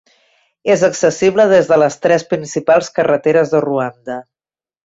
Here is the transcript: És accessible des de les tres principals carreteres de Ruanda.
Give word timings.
És 0.75 0.83
accessible 0.87 1.45
des 1.51 1.69
de 1.73 1.77
les 1.83 1.99
tres 2.05 2.27
principals 2.33 2.93
carreteres 2.99 3.55
de 3.55 3.65
Ruanda. 3.67 4.21